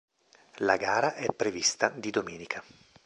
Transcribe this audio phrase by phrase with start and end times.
[0.61, 2.63] La gara è prevista di domenica.